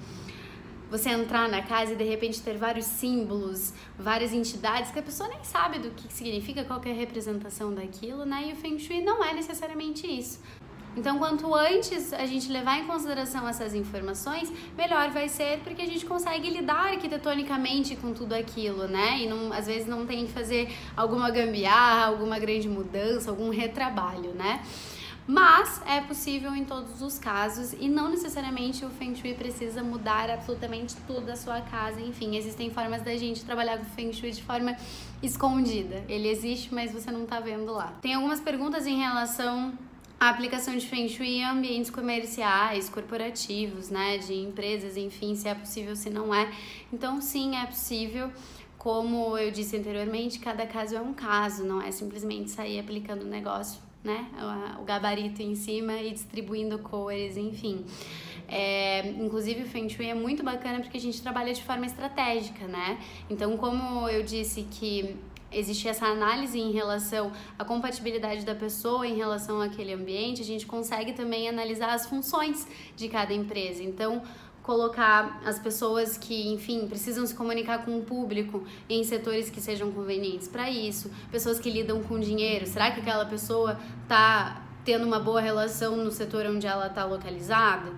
você 0.90 1.10
entrar 1.10 1.50
na 1.50 1.64
casa 1.64 1.94
e 1.94 1.96
de 1.96 2.04
repente 2.04 2.42
ter 2.42 2.58
vários 2.58 2.86
símbolos, 2.86 3.74
várias 3.98 4.32
entidades 4.32 4.92
que 4.92 5.00
a 5.00 5.04
pessoa 5.04 5.28
nem 5.30 5.44
sabe 5.44 5.80
do 5.80 5.90
que 5.92 6.14
significa, 6.14 6.64
qual 6.64 6.80
é 6.86 6.92
a 6.92 6.94
representação 6.94 7.74
daquilo, 7.74 8.24
né? 8.25 8.50
E 8.50 8.54
o 8.54 8.56
Feng 8.56 8.78
Shui 8.78 9.02
não 9.02 9.24
é 9.24 9.34
necessariamente 9.34 10.06
isso. 10.06 10.40
Então, 10.96 11.20
quanto 11.20 11.54
antes 11.54 12.14
a 12.14 12.25
gente 12.25 12.52
levar 12.52 12.80
em 12.80 12.86
consideração 12.86 13.48
essas 13.48 13.74
informações, 13.74 14.52
melhor 14.78 15.10
vai 15.12 15.28
ser, 15.28 15.60
porque 15.60 15.82
a 15.82 15.86
gente 15.86 16.06
consegue 16.06 16.50
lidar 16.50 16.94
arquitetonicamente 16.94 17.96
com 17.96 18.14
tudo 18.14 18.34
aquilo, 18.34 18.88
né? 18.88 19.20
E 19.20 19.28
não, 19.28 19.52
às 19.52 19.68
vezes 19.68 19.88
não 19.88 20.06
tem 20.06 20.25
que 20.25 20.32
fazer 20.32 20.74
alguma 20.96 21.30
gambiarra, 21.30 22.06
alguma 22.06 22.40
grande 22.40 22.70
mudança, 22.70 23.30
algum 23.30 23.50
retrabalho, 23.50 24.34
né? 24.34 24.62
Mas 25.28 25.82
é 25.88 26.02
possível 26.02 26.56
em 26.56 26.64
todos 26.64 27.02
os 27.02 27.18
casos 27.18 27.74
e 27.74 27.90
não 27.90 28.10
necessariamente 28.10 28.86
o 28.86 28.90
Feng 28.92 29.16
Shui 29.16 29.34
precisa 29.34 29.82
mudar 29.82 30.30
absolutamente 30.30 30.96
tudo 31.08 31.32
a 31.32 31.36
sua 31.36 31.62
casa. 31.62 32.00
Enfim, 32.00 32.36
existem 32.36 32.70
formas 32.70 33.02
da 33.02 33.18
gente 33.18 33.44
trabalhar 33.44 33.78
com 33.80 33.86
o 33.86 33.90
Feng 33.90 34.14
Shui 34.14 34.32
de 34.32 34.44
forma 34.44 34.78
escondida. 35.24 36.04
Ele 36.08 36.28
existe, 36.28 36.72
mas 36.72 36.92
você 36.92 37.10
não 37.10 37.25
tá 37.25 37.40
vendo 37.40 37.72
lá. 37.72 37.94
Tem 38.04 38.14
algumas 38.14 38.40
perguntas 38.40 38.86
em 38.86 39.00
relação 39.00 39.74
a 40.25 40.29
aplicação 40.29 40.75
de 40.75 40.88
Feng 40.88 41.08
Shui 41.08 41.38
em 41.38 41.46
ambientes 41.46 41.91
comerciais, 41.91 42.89
corporativos, 42.89 43.91
né, 43.91 44.17
de 44.17 44.34
empresas, 44.34 44.98
enfim, 44.98 45.36
se 45.36 45.48
é 45.48 45.53
possível, 45.53 45.96
se 45.96 46.10
não 46.10 46.34
é. 46.34 46.51
Então, 46.91 47.22
sim, 47.22 47.55
é 47.55 47.65
possível. 47.67 48.32
Como 48.75 49.38
eu 49.38 49.51
disse 49.51 49.77
anteriormente, 49.77 50.39
cada 50.39 50.65
caso 50.65 50.96
é 50.96 51.01
um 51.01 51.13
caso, 51.13 51.63
não 51.63 51.79
é 51.79 51.91
simplesmente 51.91 52.50
sair 52.50 52.79
aplicando 52.79 53.22
o 53.22 53.27
negócio, 53.27 53.79
né, 54.03 54.27
o 54.79 54.84
gabarito 54.84 55.44
em 55.44 55.53
cima 55.53 55.94
e 56.01 56.12
distribuindo 56.12 56.79
cores, 56.79 57.38
enfim. 57.38 57.86
É, 58.48 59.08
inclusive 59.08 59.62
o 59.62 59.65
Feng 59.67 59.88
Shui 59.88 60.08
é 60.08 60.15
muito 60.15 60.44
bacana 60.44 60.79
porque 60.79 60.98
a 60.98 61.01
gente 61.01 61.22
trabalha 61.22 61.53
de 61.53 61.63
forma 61.63 61.86
estratégica, 61.86 62.67
né? 62.67 63.00
Então, 63.29 63.58
como 63.58 64.10
eu 64.10 64.24
disse 64.24 64.63
que 64.72 65.15
existe 65.56 65.88
essa 65.88 66.06
análise 66.06 66.60
em 66.60 66.72
relação 66.72 67.32
à 67.58 67.64
compatibilidade 67.64 68.46
da 68.46 68.54
pessoa 68.54 69.08
em 69.08 69.16
relação 69.16 69.62
àquele 69.62 69.94
ambiente, 69.94 70.42
a 70.42 70.46
gente 70.46 70.66
consegue 70.66 71.14
também 71.14 71.48
analisar 71.48 71.94
as 71.94 72.06
funções 72.06 72.68
de 72.96 73.08
cada 73.08 73.34
empresa. 73.34 73.82
Então, 73.82 74.22
colocar 74.66 75.42
as 75.46 75.60
pessoas 75.60 76.18
que, 76.18 76.52
enfim, 76.52 76.88
precisam 76.88 77.26
se 77.26 77.36
comunicar 77.36 77.86
com 77.86 78.00
o 78.00 78.02
público 78.02 78.64
em 78.90 79.04
setores 79.04 79.48
que 79.48 79.62
sejam 79.62 79.92
convenientes 79.92 80.48
para 80.48 80.70
isso, 80.72 81.12
pessoas 81.32 81.60
que 81.60 81.70
lidam 81.70 82.02
com 82.02 82.20
dinheiro. 82.20 82.66
Será 82.66 82.90
que 82.90 83.00
aquela 83.00 83.26
pessoa 83.26 83.80
está 84.02 84.64
tendo 84.84 85.06
uma 85.06 85.20
boa 85.20 85.40
relação 85.40 85.96
no 85.96 86.12
setor 86.12 86.48
onde 86.48 86.66
ela 86.66 86.88
está 86.88 87.06
localizada? 87.06 87.92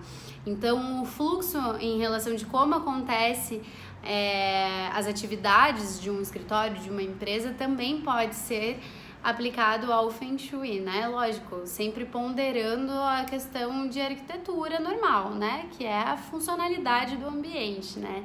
Então, 0.46 1.02
o 1.02 1.06
fluxo 1.06 1.58
em 1.80 1.98
relação 1.98 2.34
de 2.34 2.44
como 2.44 2.74
acontece 2.74 3.62
é, 4.02 4.88
as 4.94 5.06
atividades 5.06 6.00
de 6.00 6.10
um 6.10 6.20
escritório, 6.20 6.76
de 6.78 6.90
uma 6.90 7.02
empresa, 7.02 7.52
também 7.52 8.00
pode 8.00 8.34
ser 8.34 8.80
aplicado 9.22 9.92
ao 9.92 10.10
Feng 10.10 10.38
Shui, 10.38 10.80
né? 10.80 11.08
Lógico, 11.08 11.66
sempre 11.66 12.04
ponderando 12.04 12.92
a 12.92 13.24
questão 13.24 13.88
de 13.88 14.00
arquitetura 14.00 14.78
normal, 14.80 15.34
né? 15.34 15.68
Que 15.76 15.84
é 15.84 16.00
a 16.00 16.16
funcionalidade 16.16 17.16
do 17.16 17.26
ambiente, 17.26 17.98
né? 17.98 18.24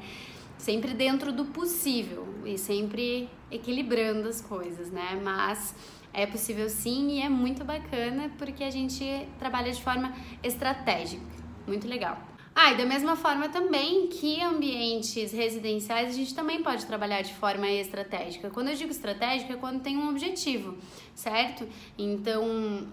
Sempre 0.57 0.93
dentro 0.93 1.33
do 1.33 1.45
possível 1.45 2.25
e 2.45 2.57
sempre 2.57 3.29
equilibrando 3.51 4.29
as 4.29 4.39
coisas, 4.39 4.91
né? 4.91 5.19
Mas 5.21 5.75
é 6.13 6.25
possível 6.25 6.69
sim 6.69 7.17
e 7.17 7.21
é 7.21 7.29
muito 7.29 7.65
bacana 7.65 8.31
porque 8.37 8.63
a 8.63 8.69
gente 8.69 9.27
trabalha 9.39 9.71
de 9.71 9.81
forma 9.81 10.13
estratégica. 10.43 11.23
Muito 11.67 11.87
legal. 11.87 12.32
Ah, 12.55 12.71
e 12.71 12.77
da 12.77 12.85
mesma 12.85 13.15
forma 13.15 13.49
também 13.49 14.05
que 14.07 14.39
ambientes 14.43 15.31
residenciais 15.31 16.09
a 16.09 16.11
gente 16.11 16.35
também 16.35 16.61
pode 16.61 16.85
trabalhar 16.85 17.23
de 17.23 17.33
forma 17.33 17.67
estratégica. 17.67 18.51
Quando 18.51 18.67
eu 18.67 18.75
digo 18.75 18.91
estratégica, 18.91 19.53
é 19.53 19.55
quando 19.55 19.81
tem 19.81 19.97
um 19.97 20.07
objetivo, 20.07 20.77
certo? 21.15 21.67
Então, 21.97 22.45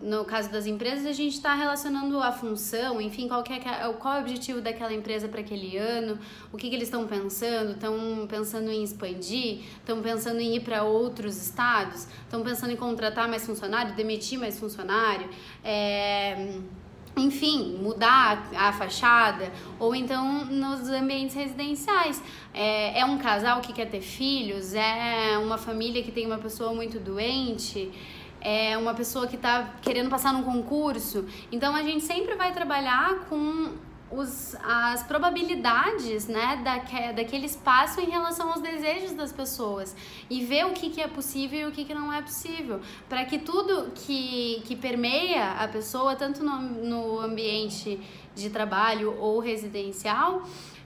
no 0.02 0.24
caso 0.24 0.50
das 0.50 0.66
empresas, 0.66 1.04
a 1.04 1.12
gente 1.12 1.34
está 1.34 1.54
relacionando 1.54 2.18
a 2.22 2.32
função, 2.32 3.02
enfim, 3.02 3.28
qual, 3.28 3.44
é, 3.50 3.92
qual 3.92 4.14
é 4.14 4.18
o 4.18 4.20
objetivo 4.22 4.62
daquela 4.62 4.94
empresa 4.94 5.28
para 5.28 5.40
aquele 5.40 5.76
ano, 5.76 6.18
o 6.50 6.56
que, 6.56 6.70
que 6.70 6.74
eles 6.74 6.88
estão 6.88 7.06
pensando, 7.06 7.72
estão 7.72 8.26
pensando 8.30 8.70
em 8.70 8.82
expandir, 8.82 9.60
estão 9.76 10.00
pensando 10.00 10.40
em 10.40 10.56
ir 10.56 10.60
para 10.60 10.84
outros 10.84 11.36
estados, 11.36 12.08
estão 12.22 12.42
pensando 12.42 12.72
em 12.72 12.76
contratar 12.76 13.28
mais 13.28 13.44
funcionário, 13.44 13.94
demitir 13.94 14.38
mais 14.38 14.58
funcionário, 14.58 15.28
é 15.62 16.58
enfim, 17.16 17.78
mudar 17.82 18.48
a 18.56 18.72
fachada, 18.72 19.52
ou 19.78 19.94
então 19.94 20.44
nos 20.46 20.88
ambientes 20.88 21.34
residenciais. 21.34 22.22
É, 22.54 23.00
é, 23.00 23.04
um 23.04 23.18
casal 23.18 23.60
que 23.60 23.72
quer 23.72 23.86
ter 23.86 24.00
filhos, 24.00 24.74
é 24.74 25.36
uma 25.38 25.58
família 25.58 26.02
que 26.02 26.10
tem 26.10 26.26
uma 26.26 26.38
pessoa 26.38 26.72
muito 26.72 26.98
doente, 26.98 27.90
é 28.40 28.76
uma 28.78 28.94
pessoa 28.94 29.26
que 29.26 29.36
está 29.36 29.74
querendo 29.82 30.08
passar 30.08 30.32
num 30.32 30.42
concurso. 30.42 31.26
Então 31.52 31.74
a 31.74 31.82
gente 31.82 32.04
sempre 32.04 32.34
vai 32.34 32.52
trabalhar 32.52 33.26
com 33.28 33.70
os, 34.10 34.56
as 34.64 35.02
probabilidades 35.04 36.26
né, 36.26 36.60
daque, 36.64 37.12
daquele 37.12 37.46
espaço 37.46 38.00
em 38.00 38.10
relação 38.10 38.50
aos 38.50 38.60
desejos 38.60 39.12
das 39.12 39.32
pessoas 39.32 39.94
e 40.28 40.44
ver 40.44 40.66
o 40.66 40.72
que, 40.72 40.90
que 40.90 41.00
é 41.00 41.06
possível 41.06 41.60
e 41.60 41.64
o 41.66 41.72
que, 41.72 41.84
que 41.84 41.94
não 41.94 42.12
é 42.12 42.20
possível, 42.20 42.80
para 43.08 43.24
que 43.24 43.38
tudo 43.38 43.92
que, 43.94 44.62
que 44.64 44.74
permeia 44.74 45.52
a 45.52 45.68
pessoa, 45.68 46.16
tanto 46.16 46.42
no, 46.42 46.60
no 46.60 47.20
ambiente 47.20 48.00
de 48.34 48.50
trabalho 48.50 49.16
ou 49.18 49.38
residencial, 49.38 50.42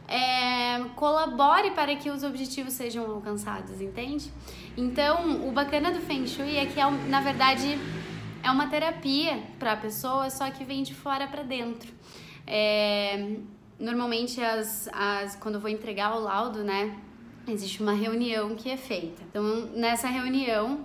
é, 0.07 0.85
colabore 0.97 1.71
para 1.71 1.97
que 1.97 2.11
os 2.11 2.23
objetivos 2.23 2.75
sejam 2.75 3.11
alcançados, 3.11 3.81
entende? 3.81 4.31
Então, 4.77 5.49
o 5.49 5.51
bacana 5.51 5.91
do 5.91 6.01
Feng 6.01 6.27
Shui 6.27 6.57
é 6.59 6.67
que, 6.67 6.79
é, 6.79 6.91
na 7.09 7.21
verdade, 7.21 7.79
é 8.43 8.51
uma 8.51 8.67
terapia 8.67 9.43
para 9.59 9.73
a 9.73 9.77
pessoa, 9.77 10.29
só 10.29 10.51
que 10.51 10.63
vem 10.63 10.83
de 10.83 10.95
fora 10.95 11.27
para 11.27 11.43
dentro. 11.43 11.91
É, 12.47 13.37
normalmente, 13.79 14.41
as, 14.41 14.89
as, 14.93 15.37
quando 15.37 15.57
eu 15.57 15.61
vou 15.61 15.71
entregar 15.71 16.17
o 16.17 16.21
laudo, 16.21 16.63
né, 16.63 16.97
existe 17.49 17.83
uma 17.83 17.93
reunião 17.93 18.55
que 18.55 18.71
é 18.71 18.77
feita. 18.77 19.23
Então, 19.29 19.67
nessa 19.75 20.09
reunião, 20.09 20.85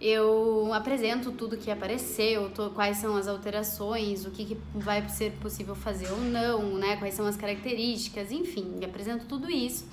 eu 0.00 0.72
apresento 0.72 1.32
tudo 1.32 1.56
que 1.56 1.70
apareceu, 1.70 2.50
tô, 2.50 2.70
quais 2.70 2.98
são 2.98 3.16
as 3.16 3.28
alterações, 3.28 4.26
o 4.26 4.30
que, 4.30 4.44
que, 4.44 4.58
vai 4.74 5.08
ser 5.08 5.32
possível 5.32 5.74
fazer 5.74 6.10
ou 6.10 6.20
não, 6.20 6.74
né? 6.76 6.96
Quais 6.96 7.14
são 7.14 7.26
as 7.26 7.36
características, 7.36 8.30
enfim, 8.32 8.84
apresento 8.84 9.24
tudo 9.26 9.50
isso. 9.50 9.86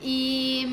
E 0.00 0.66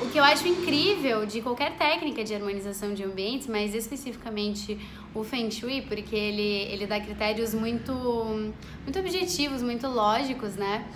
o 0.00 0.08
que 0.10 0.18
eu 0.18 0.24
acho 0.24 0.46
incrível 0.46 1.26
de 1.26 1.42
qualquer 1.42 1.76
técnica 1.76 2.22
de 2.22 2.34
harmonização 2.34 2.94
de 2.94 3.02
ambientes, 3.02 3.46
mas 3.46 3.74
especificamente 3.74 4.78
o 5.14 5.24
Feng 5.24 5.50
Shui, 5.50 5.82
porque 5.82 6.14
ele, 6.14 6.72
ele 6.72 6.86
dá 6.86 7.00
critérios 7.00 7.52
muito, 7.52 7.92
muito 8.84 8.98
objetivos, 8.98 9.62
muito 9.62 9.88
lógicos, 9.88 10.54
né? 10.54 10.86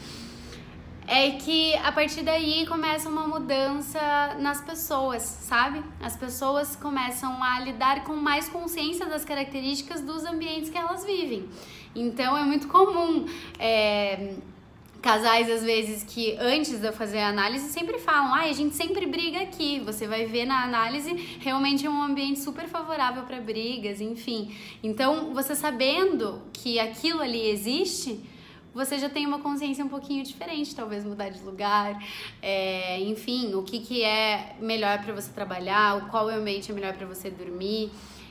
É 1.07 1.33
que 1.33 1.75
a 1.77 1.91
partir 1.91 2.23
daí 2.23 2.65
começa 2.67 3.09
uma 3.09 3.27
mudança 3.27 4.37
nas 4.39 4.61
pessoas, 4.61 5.23
sabe? 5.23 5.83
As 6.01 6.17
pessoas 6.17 6.77
começam 6.77 7.43
a 7.43 7.59
lidar 7.59 8.05
com 8.05 8.15
mais 8.15 8.49
consciência 8.49 9.05
das 9.07 9.25
características 9.25 10.01
dos 10.01 10.25
ambientes 10.25 10.71
que 10.71 10.79
elas 10.79 11.05
vivem. 11.05 11.49
Então 11.95 12.39
é 12.39 12.45
muito 12.45 12.69
comum. 12.69 13.27
É, 13.59 14.35
casais, 15.03 15.51
às 15.51 15.65
vezes, 15.65 16.05
que 16.05 16.37
antes 16.39 16.79
de 16.81 16.87
eu 16.87 16.93
fazer 16.93 17.19
a 17.19 17.29
análise 17.29 17.69
sempre 17.69 17.99
falam: 17.99 18.33
ah, 18.33 18.45
a 18.45 18.53
gente 18.53 18.75
sempre 18.77 19.05
briga 19.05 19.43
aqui. 19.43 19.81
Você 19.81 20.07
vai 20.07 20.25
ver 20.25 20.47
na 20.47 20.63
análise, 20.63 21.13
realmente 21.41 21.85
é 21.85 21.91
um 21.91 22.01
ambiente 22.01 22.39
super 22.39 22.69
favorável 22.69 23.25
para 23.25 23.41
brigas, 23.41 24.01
enfim. 24.01 24.55
Então, 24.83 25.35
você 25.35 25.57
sabendo 25.57 26.41
que 26.53 26.79
aquilo 26.79 27.21
ali 27.21 27.51
existe, 27.51 28.21
você 28.73 28.99
já 28.99 29.09
tem 29.09 29.27
uma 29.27 29.41
consciência 29.41 29.85
um 29.85 29.89
pouquinho 29.89 30.23
diferente, 30.25 30.75
talvez 30.75 31.05
mudar 31.05 31.29
de 31.29 31.43
lugar, 31.43 32.03
é, 32.41 33.01
enfim, 33.01 33.55
o 33.55 33.63
que, 33.63 33.81
que 33.81 34.03
é 34.03 34.55
melhor 34.61 35.03
para 35.03 35.13
você 35.13 35.31
trabalhar, 35.33 36.09
qual 36.11 36.29
ambiente 36.29 36.71
é 36.71 36.75
melhor 36.75 36.95
para 36.95 37.07
você 37.07 37.29
dormir. 37.29 37.91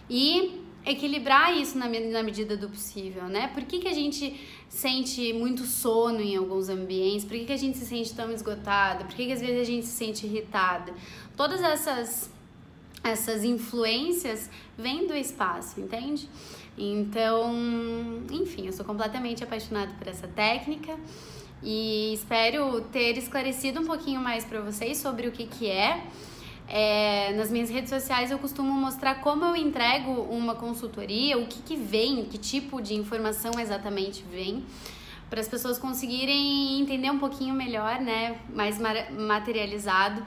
E 0.09 0.61
equilibrar 0.85 1.55
isso 1.55 1.77
na, 1.77 1.87
na 1.87 2.23
medida 2.23 2.57
do 2.57 2.67
possível, 2.69 3.25
né? 3.25 3.51
Por 3.53 3.63
que, 3.63 3.79
que 3.79 3.87
a 3.87 3.93
gente 3.93 4.35
sente 4.71 5.33
muito 5.33 5.65
sono 5.65 6.21
em 6.21 6.37
alguns 6.37 6.69
ambientes? 6.69 7.25
Por 7.25 7.37
que, 7.37 7.45
que 7.45 7.51
a 7.51 7.57
gente 7.57 7.77
se 7.77 7.85
sente 7.85 8.15
tão 8.15 8.31
esgotada? 8.31 9.03
Por 9.03 9.13
que, 9.13 9.25
que 9.25 9.33
às 9.33 9.41
vezes 9.41 9.59
a 9.59 9.65
gente 9.65 9.85
se 9.85 9.91
sente 9.91 10.25
irritada? 10.25 10.93
Todas 11.35 11.61
essas, 11.61 12.31
essas 13.03 13.43
influências 13.43 14.49
vêm 14.77 15.05
do 15.05 15.13
espaço, 15.13 15.79
entende? 15.81 16.29
Então, 16.77 17.53
enfim, 18.31 18.65
eu 18.65 18.71
sou 18.71 18.85
completamente 18.85 19.43
apaixonada 19.43 19.93
por 19.99 20.07
essa 20.07 20.27
técnica 20.29 20.97
e 21.61 22.13
espero 22.13 22.79
ter 22.93 23.17
esclarecido 23.17 23.81
um 23.81 23.85
pouquinho 23.85 24.21
mais 24.21 24.45
para 24.45 24.61
vocês 24.61 24.97
sobre 24.97 25.27
o 25.27 25.33
que, 25.33 25.47
que 25.47 25.67
é. 25.67 26.07
É, 26.73 27.33
nas 27.33 27.51
minhas 27.51 27.69
redes 27.69 27.89
sociais 27.89 28.31
eu 28.31 28.39
costumo 28.39 28.71
mostrar 28.71 29.15
como 29.15 29.43
eu 29.43 29.57
entrego 29.57 30.09
uma 30.09 30.55
consultoria, 30.55 31.37
o 31.37 31.45
que, 31.45 31.61
que 31.61 31.75
vem, 31.75 32.23
que 32.23 32.37
tipo 32.37 32.81
de 32.81 32.93
informação 32.93 33.59
exatamente 33.59 34.23
vem, 34.31 34.63
para 35.29 35.41
as 35.41 35.49
pessoas 35.49 35.77
conseguirem 35.77 36.79
entender 36.79 37.11
um 37.11 37.19
pouquinho 37.19 37.53
melhor, 37.53 37.99
né, 37.99 38.39
mais 38.53 38.79
materializado, 38.79 40.23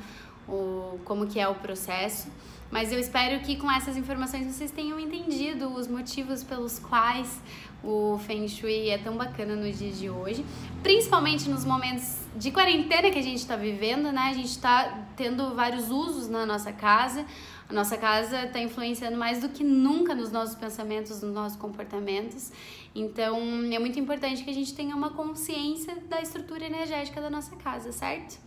o, 0.47 1.01
como 1.07 1.27
que 1.27 1.41
é 1.41 1.49
o 1.49 1.55
processo. 1.55 2.29
Mas 2.71 2.93
eu 2.93 2.99
espero 2.99 3.41
que 3.41 3.57
com 3.57 3.71
essas 3.73 3.97
informações 3.97 4.47
vocês 4.47 4.71
tenham 4.71 5.01
entendido 5.01 5.73
os 5.73 5.89
motivos 5.89 6.45
pelos 6.45 6.79
quais 6.79 7.41
o 7.85 8.19
Feng 8.19 8.49
Shui 8.49 8.89
é 8.89 8.99
tão 8.99 9.17
bacana 9.17 9.55
no 9.55 9.71
dia 9.71 9.91
de 9.91 10.09
hoje, 10.09 10.45
principalmente 10.83 11.49
nos 11.49 11.65
momentos 11.65 12.19
de 12.37 12.51
quarentena 12.51 13.11
que 13.11 13.19
a 13.19 13.23
gente 13.23 13.39
está 13.39 13.57
vivendo, 13.57 14.11
né? 14.11 14.31
A 14.31 14.33
gente 14.33 14.51
está 14.51 15.07
tendo 15.17 15.55
vários 15.55 15.91
usos 15.91 16.29
na 16.29 16.45
nossa 16.45 16.73
casa. 16.73 17.25
A 17.69 17.73
nossa 17.73 17.97
casa 17.97 18.45
está 18.45 18.61
influenciando 18.61 19.17
mais 19.17 19.41
do 19.41 19.49
que 19.49 19.65
nunca 19.65 20.15
nos 20.15 20.31
nossos 20.31 20.55
pensamentos, 20.55 21.23
nos 21.23 21.35
nossos 21.35 21.57
comportamentos. 21.57 22.53
Então, 22.95 23.39
é 23.73 23.79
muito 23.79 23.99
importante 23.99 24.45
que 24.45 24.51
a 24.51 24.55
gente 24.55 24.75
tenha 24.75 24.95
uma 24.95 25.11
consciência 25.11 25.97
da 26.09 26.21
estrutura 26.21 26.65
energética 26.65 27.21
da 27.21 27.31
nossa 27.31 27.57
casa, 27.57 27.93
certo? 27.93 28.39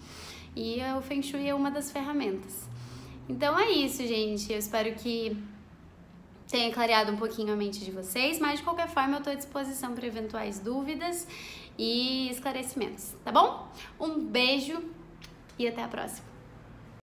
E 0.55 0.79
o 0.97 1.01
Feng 1.01 1.21
Shui 1.21 1.47
é 1.47 1.53
uma 1.53 1.71
das 1.71 1.91
ferramentas. 1.91 2.67
Então 3.29 3.59
é 3.59 3.71
isso, 3.71 4.05
gente. 4.07 4.51
Eu 4.51 4.57
espero 4.57 4.93
que 4.95 5.37
tenha 6.47 6.73
clareado 6.73 7.11
um 7.11 7.17
pouquinho 7.17 7.53
a 7.53 7.55
mente 7.55 7.83
de 7.83 7.91
vocês, 7.91 8.39
mas 8.39 8.59
de 8.59 8.63
qualquer 8.63 8.87
forma 8.87 9.15
eu 9.15 9.17
estou 9.19 9.33
à 9.33 9.35
disposição 9.35 9.93
para 9.93 10.05
eventuais 10.05 10.59
dúvidas 10.59 11.27
e 11.77 12.29
esclarecimentos, 12.29 13.15
tá 13.23 13.31
bom? 13.31 13.67
Um 13.99 14.19
beijo 14.19 14.81
e 15.59 15.67
até 15.67 15.83
a 15.83 15.87
próxima! 15.87 16.36